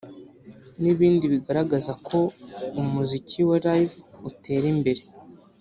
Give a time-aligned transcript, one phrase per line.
[0.81, 2.19] n'ibindi bigaragaza ko
[2.81, 3.95] umuziki wa Live
[4.29, 5.01] utera imbere